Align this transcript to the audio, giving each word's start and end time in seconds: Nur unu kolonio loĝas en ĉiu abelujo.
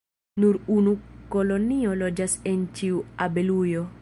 Nur 0.43 0.57
unu 0.75 0.93
kolonio 1.37 1.93
loĝas 2.03 2.39
en 2.55 2.67
ĉiu 2.81 3.07
abelujo. 3.29 3.91